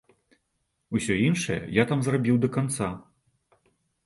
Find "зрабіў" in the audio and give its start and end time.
2.09-2.35